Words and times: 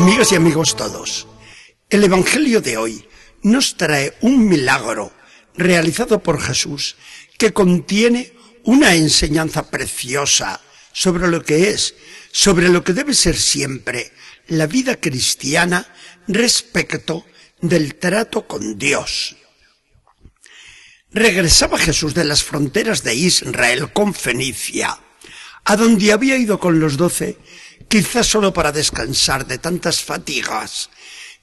Amigas 0.00 0.32
y 0.32 0.34
amigos 0.34 0.76
todos, 0.76 1.26
el 1.90 2.02
Evangelio 2.02 2.62
de 2.62 2.78
hoy 2.78 3.06
nos 3.42 3.76
trae 3.76 4.16
un 4.22 4.48
milagro 4.48 5.12
realizado 5.54 6.22
por 6.22 6.40
Jesús 6.40 6.96
que 7.36 7.52
contiene 7.52 8.32
una 8.64 8.94
enseñanza 8.94 9.70
preciosa 9.70 10.58
sobre 10.94 11.28
lo 11.28 11.44
que 11.44 11.68
es, 11.68 11.94
sobre 12.32 12.70
lo 12.70 12.82
que 12.82 12.94
debe 12.94 13.12
ser 13.12 13.36
siempre 13.36 14.10
la 14.46 14.66
vida 14.66 14.96
cristiana 14.96 15.86
respecto 16.26 17.26
del 17.60 17.96
trato 17.96 18.46
con 18.46 18.78
Dios. 18.78 19.36
Regresaba 21.12 21.76
Jesús 21.76 22.14
de 22.14 22.24
las 22.24 22.42
fronteras 22.42 23.02
de 23.04 23.16
Israel 23.16 23.92
con 23.92 24.14
Fenicia, 24.14 24.98
a 25.64 25.76
donde 25.76 26.10
había 26.10 26.38
ido 26.38 26.58
con 26.58 26.80
los 26.80 26.96
doce, 26.96 27.36
quizás 27.90 28.28
solo 28.28 28.52
para 28.52 28.70
descansar 28.70 29.48
de 29.48 29.58
tantas 29.58 30.00
fatigas, 30.00 30.90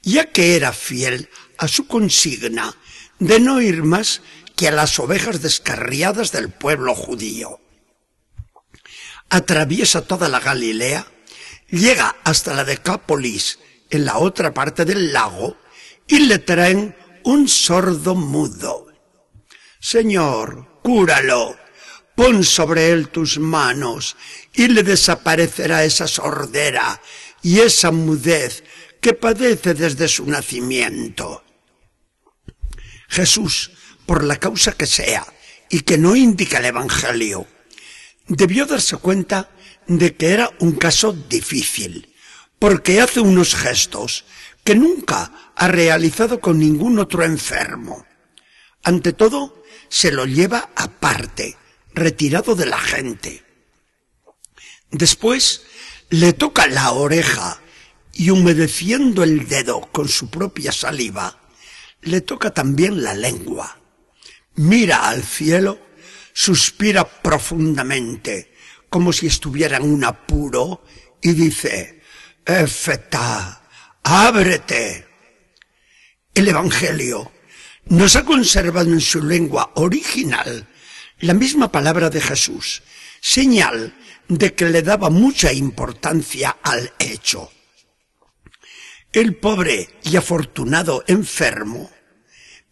ya 0.00 0.32
que 0.32 0.56
era 0.56 0.72
fiel 0.72 1.28
a 1.58 1.68
su 1.68 1.86
consigna 1.86 2.74
de 3.18 3.38
no 3.38 3.60
ir 3.60 3.82
más 3.82 4.22
que 4.56 4.68
a 4.68 4.72
las 4.72 4.98
ovejas 4.98 5.42
descarriadas 5.42 6.32
del 6.32 6.48
pueblo 6.48 6.94
judío. 6.94 7.60
Atraviesa 9.28 10.06
toda 10.06 10.30
la 10.30 10.40
Galilea, 10.40 11.06
llega 11.68 12.16
hasta 12.24 12.54
la 12.54 12.64
Decápolis, 12.64 13.58
en 13.90 14.06
la 14.06 14.16
otra 14.16 14.54
parte 14.54 14.86
del 14.86 15.12
lago, 15.12 15.58
y 16.06 16.20
le 16.20 16.38
traen 16.38 16.96
un 17.24 17.46
sordo 17.46 18.14
mudo. 18.14 18.86
Señor, 19.80 20.80
cúralo, 20.82 21.58
pon 22.18 22.42
sobre 22.42 22.90
él 22.90 23.10
tus 23.10 23.38
manos, 23.38 24.16
y 24.52 24.66
le 24.66 24.82
desaparecerá 24.82 25.84
esa 25.84 26.08
sordera 26.08 27.00
y 27.42 27.60
esa 27.60 27.92
mudez 27.92 28.64
que 29.00 29.12
padece 29.12 29.72
desde 29.72 30.08
su 30.08 30.26
nacimiento. 30.26 31.44
Jesús, 33.08 33.70
por 34.04 34.24
la 34.24 34.34
causa 34.34 34.72
que 34.72 34.86
sea, 34.86 35.24
y 35.70 35.82
que 35.82 35.96
no 35.96 36.16
indica 36.16 36.58
el 36.58 36.64
Evangelio, 36.64 37.46
debió 38.26 38.66
darse 38.66 38.96
cuenta 38.96 39.50
de 39.86 40.16
que 40.16 40.30
era 40.30 40.50
un 40.58 40.72
caso 40.72 41.12
difícil, 41.12 42.12
porque 42.58 43.00
hace 43.00 43.20
unos 43.20 43.54
gestos 43.54 44.24
que 44.64 44.74
nunca 44.74 45.52
ha 45.54 45.68
realizado 45.68 46.40
con 46.40 46.58
ningún 46.58 46.98
otro 46.98 47.22
enfermo. 47.22 48.04
Ante 48.82 49.12
todo, 49.12 49.62
se 49.88 50.10
lo 50.10 50.26
lleva 50.26 50.70
aparte, 50.74 51.56
retirado 51.98 52.54
de 52.54 52.66
la 52.66 52.78
gente. 52.78 53.42
Después, 54.90 55.62
le 56.10 56.32
toca 56.32 56.66
la 56.66 56.92
oreja 56.92 57.60
y 58.12 58.30
humedeciendo 58.30 59.22
el 59.22 59.46
dedo 59.46 59.80
con 59.92 60.08
su 60.08 60.30
propia 60.30 60.72
saliva, 60.72 61.38
le 62.02 62.20
toca 62.20 62.52
también 62.52 63.02
la 63.02 63.14
lengua. 63.14 63.78
Mira 64.54 65.08
al 65.08 65.22
cielo, 65.22 65.78
suspira 66.32 67.04
profundamente, 67.04 68.54
como 68.88 69.12
si 69.12 69.26
estuviera 69.26 69.76
en 69.76 69.84
un 69.84 70.04
apuro, 70.04 70.82
y 71.20 71.32
dice, 71.32 72.02
Efeta, 72.44 73.62
ábrete. 74.02 75.06
El 76.34 76.48
Evangelio 76.48 77.30
nos 77.86 78.16
ha 78.16 78.24
conservado 78.24 78.90
en 78.90 79.00
su 79.00 79.22
lengua 79.22 79.72
original 79.74 80.66
la 81.20 81.34
misma 81.34 81.72
palabra 81.72 82.10
de 82.10 82.20
Jesús, 82.20 82.82
señal 83.20 83.94
de 84.28 84.54
que 84.54 84.66
le 84.66 84.82
daba 84.82 85.10
mucha 85.10 85.52
importancia 85.52 86.56
al 86.62 86.92
hecho. 86.98 87.50
El 89.12 89.36
pobre 89.36 89.88
y 90.04 90.16
afortunado 90.16 91.02
enfermo 91.06 91.90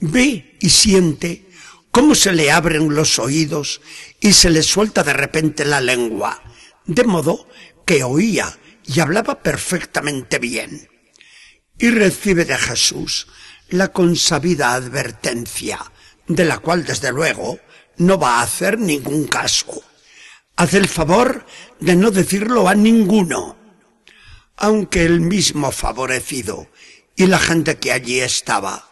ve 0.00 0.56
y 0.60 0.70
siente 0.70 1.46
cómo 1.90 2.14
se 2.14 2.32
le 2.32 2.50
abren 2.50 2.94
los 2.94 3.18
oídos 3.18 3.80
y 4.20 4.32
se 4.32 4.50
le 4.50 4.62
suelta 4.62 5.04
de 5.04 5.12
repente 5.12 5.64
la 5.64 5.80
lengua, 5.80 6.42
de 6.86 7.04
modo 7.04 7.48
que 7.86 8.02
oía 8.02 8.58
y 8.84 9.00
hablaba 9.00 9.42
perfectamente 9.42 10.38
bien. 10.38 10.88
Y 11.78 11.90
recibe 11.90 12.44
de 12.44 12.56
Jesús 12.56 13.28
la 13.68 13.92
consabida 13.92 14.74
advertencia, 14.74 15.78
de 16.26 16.44
la 16.44 16.58
cual 16.58 16.84
desde 16.84 17.12
luego 17.12 17.58
no 17.98 18.18
va 18.18 18.38
a 18.38 18.42
hacer 18.42 18.78
ningún 18.78 19.26
caso. 19.26 19.82
Haz 20.56 20.74
el 20.74 20.88
favor 20.88 21.46
de 21.80 21.96
no 21.96 22.10
decirlo 22.10 22.68
a 22.68 22.74
ninguno 22.74 23.64
aunque 24.56 25.04
el 25.04 25.20
mismo 25.20 25.72
favorecido 25.72 26.68
y 27.16 27.26
la 27.26 27.38
gente 27.38 27.78
que 27.78 27.92
allí 27.92 28.20
estaba, 28.20 28.88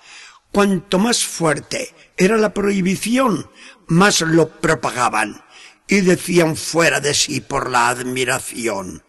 cuanto 0.50 0.98
más 0.98 1.24
fuerte 1.24 1.94
era 2.16 2.36
la 2.36 2.52
prohibición, 2.54 3.50
más 3.86 4.20
lo 4.20 4.60
propagaban 4.60 5.44
y 5.88 6.00
decían 6.00 6.56
fuera 6.56 7.00
de 7.00 7.14
sí 7.14 7.40
por 7.40 7.70
la 7.70 7.88
admiración. 7.88 9.04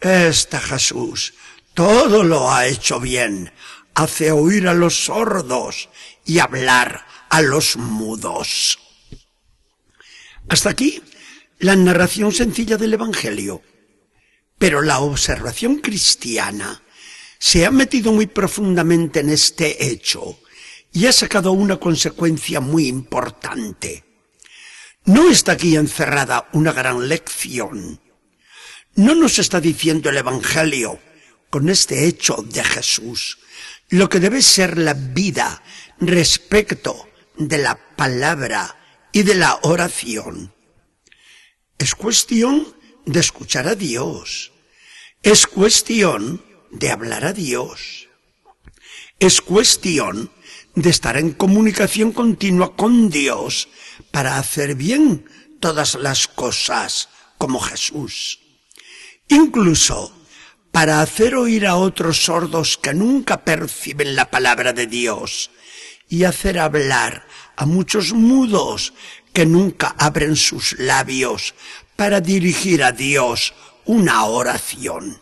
Este 0.00 0.58
Jesús 0.58 1.34
todo 1.74 2.22
lo 2.22 2.52
ha 2.52 2.66
hecho 2.66 3.00
bien, 3.00 3.52
hace 3.94 4.30
oír 4.30 4.68
a 4.68 4.74
los 4.74 5.06
sordos 5.06 5.88
y 6.24 6.38
hablar 6.38 7.04
a 7.30 7.42
los 7.42 7.76
mudos. 7.76 8.78
Hasta 10.48 10.70
aquí 10.70 11.02
la 11.58 11.76
narración 11.76 12.32
sencilla 12.32 12.76
del 12.76 12.94
Evangelio. 12.94 13.62
Pero 14.58 14.82
la 14.82 15.00
observación 15.00 15.76
cristiana 15.76 16.82
se 17.38 17.66
ha 17.66 17.70
metido 17.70 18.12
muy 18.12 18.26
profundamente 18.26 19.20
en 19.20 19.30
este 19.30 19.86
hecho 19.86 20.38
y 20.92 21.06
ha 21.06 21.12
sacado 21.12 21.52
una 21.52 21.78
consecuencia 21.78 22.60
muy 22.60 22.86
importante. 22.86 24.04
No 25.04 25.30
está 25.30 25.52
aquí 25.52 25.76
encerrada 25.76 26.48
una 26.52 26.72
gran 26.72 27.08
lección. 27.08 28.00
No 28.94 29.14
nos 29.14 29.38
está 29.38 29.60
diciendo 29.60 30.08
el 30.08 30.18
Evangelio 30.18 31.00
con 31.50 31.68
este 31.68 32.06
hecho 32.06 32.44
de 32.48 32.64
Jesús 32.64 33.38
lo 33.90 34.08
que 34.08 34.20
debe 34.20 34.42
ser 34.42 34.78
la 34.78 34.94
vida 34.94 35.62
respecto 36.00 37.08
de 37.36 37.58
la 37.58 37.78
palabra 37.96 38.83
y 39.14 39.22
de 39.22 39.36
la 39.36 39.60
oración. 39.62 40.52
Es 41.78 41.94
cuestión 41.94 42.66
de 43.06 43.20
escuchar 43.20 43.68
a 43.68 43.76
Dios. 43.76 44.52
Es 45.22 45.46
cuestión 45.46 46.44
de 46.72 46.90
hablar 46.90 47.24
a 47.24 47.32
Dios. 47.32 48.08
Es 49.20 49.40
cuestión 49.40 50.32
de 50.74 50.90
estar 50.90 51.16
en 51.16 51.32
comunicación 51.32 52.10
continua 52.10 52.74
con 52.74 53.08
Dios 53.08 53.68
para 54.10 54.36
hacer 54.36 54.74
bien 54.74 55.24
todas 55.60 55.94
las 55.94 56.26
cosas 56.26 57.08
como 57.38 57.60
Jesús. 57.60 58.40
Incluso 59.28 60.12
para 60.72 61.00
hacer 61.00 61.36
oír 61.36 61.68
a 61.68 61.76
otros 61.76 62.24
sordos 62.24 62.78
que 62.78 62.92
nunca 62.92 63.44
perciben 63.44 64.16
la 64.16 64.28
palabra 64.28 64.72
de 64.72 64.88
Dios 64.88 65.52
y 66.08 66.24
hacer 66.24 66.58
hablar 66.58 67.26
a 67.56 67.66
muchos 67.66 68.12
mudos 68.12 68.94
que 69.32 69.46
nunca 69.46 69.94
abren 69.98 70.36
sus 70.36 70.78
labios 70.78 71.54
para 71.96 72.20
dirigir 72.20 72.82
a 72.82 72.92
Dios 72.92 73.54
una 73.84 74.24
oración. 74.24 75.20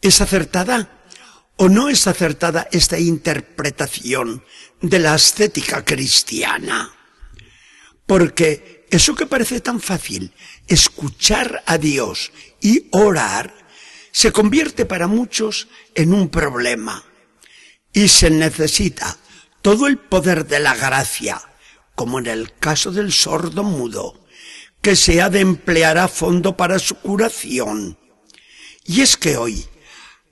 ¿Es 0.00 0.20
acertada 0.20 0.90
o 1.56 1.68
no 1.68 1.88
es 1.88 2.06
acertada 2.06 2.68
esta 2.72 2.98
interpretación 2.98 4.44
de 4.80 4.98
la 4.98 5.14
ascética 5.14 5.84
cristiana? 5.84 6.92
Porque 8.06 8.86
eso 8.90 9.14
que 9.14 9.26
parece 9.26 9.60
tan 9.60 9.80
fácil, 9.80 10.32
escuchar 10.66 11.62
a 11.66 11.78
Dios 11.78 12.32
y 12.60 12.88
orar, 12.92 13.52
se 14.12 14.30
convierte 14.30 14.86
para 14.86 15.06
muchos 15.06 15.68
en 15.94 16.12
un 16.12 16.28
problema. 16.28 17.02
Y 17.94 18.08
se 18.08 18.28
necesita 18.28 19.16
todo 19.62 19.86
el 19.86 19.96
poder 19.96 20.46
de 20.46 20.60
la 20.60 20.74
gracia, 20.74 21.40
como 21.94 22.18
en 22.18 22.26
el 22.26 22.52
caso 22.58 22.92
del 22.92 23.12
sordo 23.12 23.62
mudo, 23.62 24.26
que 24.82 24.96
se 24.96 25.22
ha 25.22 25.30
de 25.30 25.40
emplear 25.40 25.96
a 25.96 26.08
fondo 26.08 26.56
para 26.56 26.78
su 26.78 26.96
curación. 26.96 27.96
Y 28.84 29.00
es 29.00 29.16
que 29.16 29.38
hoy, 29.38 29.66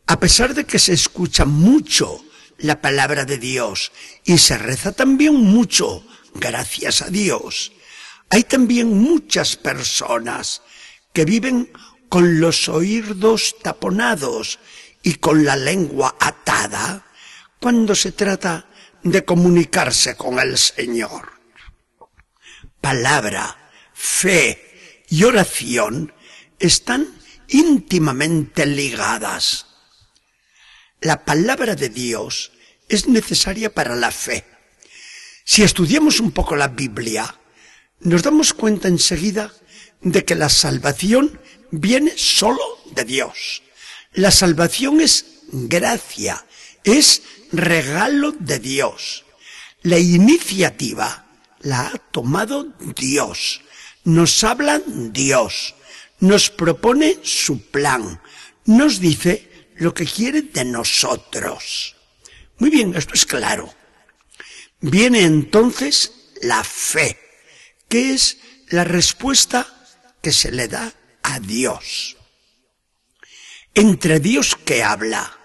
a 0.07 0.21
pesar 0.21 0.53
de 0.55 0.67
que 0.67 0.79
se 0.79 0.93
escucha 0.93 1.47
mucho 1.47 2.23
la 2.59 2.83
palabra 2.83 3.25
de 3.25 3.39
Dios 3.39 3.93
y 4.25 4.37
se 4.37 4.59
reza 4.59 4.93
también 4.93 5.35
mucho, 5.35 6.05
gracias 6.35 7.01
a 7.01 7.09
Dios, 7.09 7.73
hay 8.29 8.43
también 8.43 8.89
muchas 8.89 9.57
personas 9.57 10.63
que 11.13 11.25
viven 11.25 11.73
con 12.09 12.41
los 12.41 12.69
oídos 12.69 13.57
taponados 13.63 14.59
y 15.03 15.15
con 15.15 15.45
la 15.45 15.57
lengua 15.57 16.17
atada 16.21 17.07
cuando 17.63 17.95
se 17.95 18.11
trata 18.11 18.67
de 19.05 19.25
comunicarse 19.25 20.17
con 20.17 20.41
el 20.41 20.59
Señor. 20.59 21.31
Palabra, 22.81 23.71
fe 23.95 25.05
y 25.09 25.23
oración 25.23 26.13
están 26.59 27.07
íntimamente 27.49 28.67
ligadas. 28.67 29.67
la 31.01 31.25
palabra 31.25 31.75
de 31.75 31.89
Dios 31.89 32.53
es 32.89 33.09
necesaria 33.09 33.73
para 33.73 33.95
la 33.97 34.11
fe. 34.11 34.45
Si 35.45 35.63
estudiamos 35.63 36.21
un 36.21 36.33
poco 36.33 36.55
la 36.57 36.69
Biblia, 36.69 37.35
nos 38.01 38.23
damos 38.23 38.55
cuenta 38.55 38.89
enseguida 38.89 39.53
de 40.01 40.25
que 40.25 40.35
la 40.35 40.49
salvación 40.49 41.41
viene 41.71 42.13
solo 42.17 42.63
de 42.95 43.05
Dios. 43.05 43.63
La 44.13 44.31
salvación 44.31 45.01
es 45.01 45.27
gracia, 45.53 46.45
es 46.85 47.23
regalo 47.53 48.33
de 48.33 48.59
Dios. 48.59 49.25
La 49.83 49.99
iniciativa 49.99 51.27
la 51.61 51.89
ha 51.89 51.99
tomado 51.99 52.73
Dios. 52.97 53.61
Nos 54.05 54.43
habla 54.45 54.81
Dios. 54.87 55.75
Nos 56.21 56.51
propone 56.51 57.19
su 57.23 57.71
plan. 57.71 58.21
Nos 58.65 59.01
dice 59.01 59.71
lo 59.77 59.93
que 59.93 60.07
quiere 60.07 60.43
de 60.43 60.65
nosotros. 60.65 61.97
Muy 62.59 62.71
bien, 62.71 62.95
esto 62.95 63.15
es 63.15 63.27
claro. 63.27 63.73
Viene 64.81 65.23
entonces 65.23 66.13
la 66.43 66.63
fe, 66.65 67.19
que 67.89 68.13
es 68.15 68.39
la 68.69 68.85
respuesta 68.85 69.67
que 70.21 70.33
se 70.33 70.53
le 70.53 70.69
da 70.69 70.93
a 71.23 71.41
Dios. 71.41 72.17
Entre 73.75 74.21
Dios 74.21 74.57
que 74.65 74.83
habla 74.83 75.39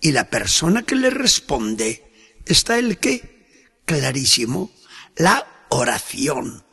y 0.00 0.12
la 0.12 0.30
persona 0.30 0.82
que 0.82 0.94
le 0.94 1.10
responde 1.10 2.40
está 2.46 2.78
el 2.78 2.98
qué? 2.98 3.46
Clarísimo, 3.84 4.70
la 5.16 5.46
oración. 5.68 6.64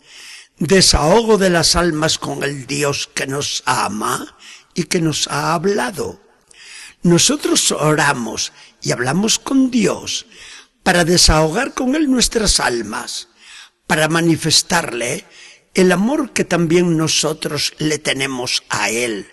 Desahogo 0.58 1.38
de 1.38 1.50
las 1.50 1.76
almas 1.76 2.18
con 2.18 2.44
el 2.44 2.66
Dios 2.66 3.10
que 3.14 3.28
nos 3.28 3.64
ama 3.66 4.38
y 4.74 4.84
que 4.84 5.02
nos 5.02 5.28
ha 5.28 5.54
hablado. 5.54 6.22
Nosotros 7.04 7.72
oramos 7.72 8.54
y 8.82 8.92
hablamos 8.92 9.38
con 9.40 9.70
Dios 9.70 10.28
para 10.84 11.04
desahogar 11.04 11.74
con 11.74 11.96
Él 11.96 12.10
nuestras 12.10 12.60
almas, 12.60 13.28
para 13.88 14.08
manifestarle 14.08 15.26
el 15.74 15.92
amor 15.92 16.32
que 16.32 16.46
también 16.46 16.96
nosotros 16.96 17.74
le 17.80 18.00
tenemos 18.00 18.64
a 18.70 18.90
Él, 18.90 19.30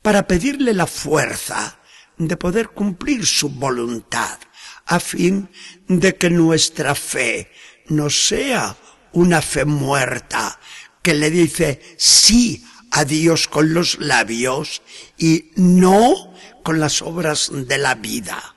para 0.00 0.26
pedirle 0.26 0.72
la 0.72 0.86
fuerza 0.86 1.80
de 2.18 2.36
poder 2.36 2.68
cumplir 2.70 3.26
su 3.26 3.48
voluntad, 3.48 4.38
a 4.86 5.00
fin 5.00 5.48
de 5.88 6.16
que 6.16 6.30
nuestra 6.30 6.94
fe 6.94 7.50
no 7.88 8.10
sea 8.10 8.76
una 9.12 9.42
fe 9.42 9.64
muerta, 9.64 10.58
que 11.02 11.14
le 11.14 11.30
dice 11.30 11.80
sí 11.96 12.64
a 12.90 13.04
Dios 13.04 13.48
con 13.48 13.74
los 13.74 13.98
labios 13.98 14.82
y 15.18 15.50
no 15.56 16.32
con 16.62 16.80
las 16.80 17.02
obras 17.02 17.50
de 17.52 17.78
la 17.78 17.94
vida. 17.94 18.54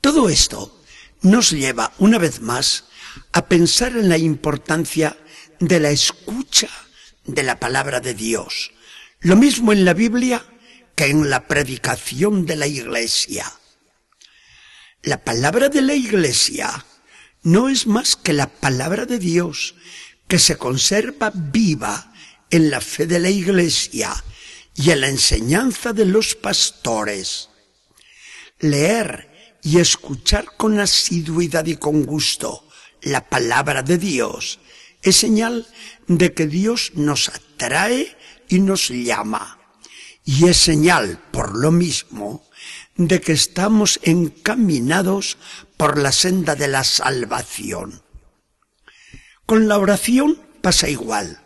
Todo 0.00 0.28
esto 0.28 0.82
nos 1.22 1.50
lleva 1.50 1.92
una 1.98 2.18
vez 2.18 2.40
más 2.40 2.84
a 3.32 3.46
pensar 3.46 3.96
en 3.96 4.08
la 4.08 4.18
importancia 4.18 5.16
de 5.60 5.80
la 5.80 5.90
escucha 5.90 6.68
de 7.24 7.42
la 7.42 7.58
palabra 7.58 8.00
de 8.00 8.14
Dios. 8.14 8.72
Lo 9.20 9.36
mismo 9.36 9.72
en 9.72 9.84
la 9.84 9.94
Biblia 9.94 10.44
que 10.98 11.06
en 11.06 11.30
la 11.30 11.46
predicación 11.46 12.44
de 12.44 12.56
la 12.56 12.66
iglesia. 12.66 13.46
La 15.04 15.22
palabra 15.22 15.68
de 15.68 15.80
la 15.80 15.94
iglesia 15.94 16.84
no 17.44 17.68
es 17.68 17.86
más 17.86 18.16
que 18.16 18.32
la 18.32 18.48
palabra 18.48 19.06
de 19.06 19.20
Dios 19.20 19.76
que 20.26 20.40
se 20.40 20.56
conserva 20.56 21.30
viva 21.32 22.12
en 22.50 22.70
la 22.70 22.80
fe 22.80 23.06
de 23.06 23.20
la 23.20 23.30
iglesia 23.30 24.12
y 24.74 24.90
en 24.90 25.02
la 25.02 25.08
enseñanza 25.08 25.92
de 25.92 26.04
los 26.04 26.34
pastores. 26.34 27.48
Leer 28.58 29.56
y 29.62 29.78
escuchar 29.78 30.56
con 30.56 30.80
asiduidad 30.80 31.66
y 31.66 31.76
con 31.76 32.06
gusto 32.06 32.68
la 33.02 33.28
palabra 33.28 33.84
de 33.84 33.98
Dios 33.98 34.58
es 35.02 35.14
señal 35.14 35.64
de 36.08 36.34
que 36.34 36.48
Dios 36.48 36.90
nos 36.94 37.28
atrae 37.28 38.16
y 38.48 38.58
nos 38.58 38.88
llama. 38.88 39.57
Y 40.28 40.46
es 40.46 40.58
señal, 40.58 41.18
por 41.30 41.56
lo 41.56 41.70
mismo, 41.70 42.46
de 42.96 43.18
que 43.18 43.32
estamos 43.32 43.98
encaminados 44.02 45.38
por 45.78 45.96
la 45.96 46.12
senda 46.12 46.54
de 46.54 46.68
la 46.68 46.84
salvación. 46.84 48.02
Con 49.46 49.68
la 49.68 49.78
oración 49.78 50.38
pasa 50.60 50.86
igual. 50.90 51.42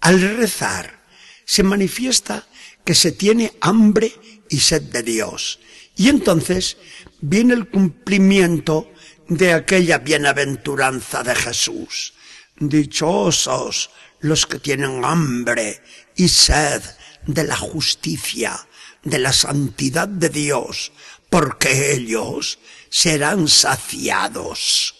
Al 0.00 0.18
rezar 0.38 1.04
se 1.44 1.62
manifiesta 1.62 2.46
que 2.86 2.94
se 2.94 3.12
tiene 3.12 3.52
hambre 3.60 4.14
y 4.48 4.60
sed 4.60 4.80
de 4.80 5.02
Dios. 5.02 5.60
Y 5.94 6.08
entonces 6.08 6.78
viene 7.20 7.52
el 7.52 7.68
cumplimiento 7.68 8.90
de 9.28 9.52
aquella 9.52 9.98
bienaventuranza 9.98 11.22
de 11.22 11.34
Jesús. 11.34 12.14
Dichosos 12.58 13.90
los 14.20 14.46
que 14.46 14.58
tienen 14.58 15.04
hambre 15.04 15.82
y 16.16 16.28
sed 16.28 16.82
de 17.26 17.44
la 17.44 17.56
justicia, 17.56 18.68
de 19.02 19.18
la 19.18 19.32
santidad 19.32 20.08
de 20.08 20.28
Dios, 20.28 20.92
porque 21.28 21.92
ellos 21.92 22.58
serán 22.90 23.48
saciados. 23.48 24.94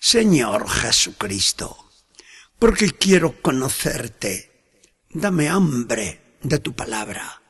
Señor 0.00 0.68
Jesucristo, 0.68 1.90
porque 2.58 2.90
quiero 2.90 3.40
conocerte, 3.40 4.76
dame 5.10 5.48
hambre 5.48 6.38
de 6.42 6.58
tu 6.58 6.74
palabra, 6.74 7.42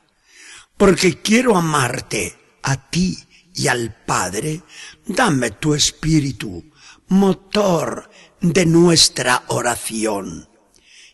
porque 0.77 1.21
quiero 1.21 1.57
amarte 1.57 2.59
a 2.63 2.89
ti 2.89 3.17
y 3.53 3.67
al 3.67 3.95
Padre, 4.05 4.63
dame 5.05 5.51
tu 5.51 5.73
espíritu, 5.73 6.71
motor 7.07 8.09
de 8.41 8.65
nuestra 8.65 9.43
oración. 9.47 10.49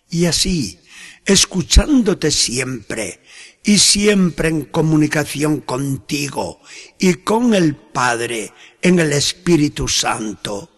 Y 0.09 0.25
así, 0.25 0.80
escuchándote 1.25 2.31
siempre 2.31 3.21
y 3.63 3.77
siempre 3.77 4.49
en 4.49 4.65
comunicación 4.65 5.61
contigo 5.61 6.61
y 6.97 7.15
con 7.15 7.53
el 7.53 7.75
Padre 7.75 8.53
en 8.81 8.99
el 8.99 9.13
Espíritu 9.13 9.87
Santo, 9.87 10.71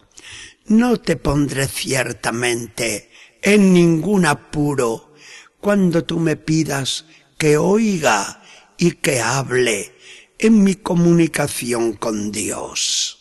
no 0.65 0.97
te 0.99 1.15
pondré 1.15 1.67
ciertamente 1.67 3.09
en 3.41 3.73
ningún 3.73 4.25
apuro 4.25 5.13
cuando 5.59 6.03
tú 6.03 6.19
me 6.19 6.35
pidas 6.35 7.05
que 7.37 7.57
oiga 7.57 8.41
y 8.77 8.91
que 8.91 9.21
hable 9.21 9.93
en 10.39 10.63
mi 10.63 10.75
comunicación 10.75 11.93
con 11.93 12.31
Dios. 12.31 13.19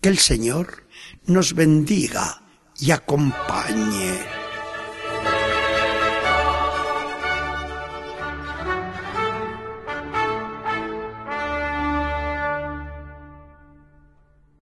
Que 0.00 0.08
el 0.08 0.18
Señor 0.18 0.86
nos 1.26 1.54
bendiga 1.54 2.42
y 2.78 2.90
acompañe. 2.90 4.39